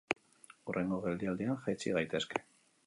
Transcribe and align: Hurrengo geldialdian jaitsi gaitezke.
Hurrengo 0.71 0.99
geldialdian 1.05 1.63
jaitsi 1.67 1.97
gaitezke. 1.99 2.45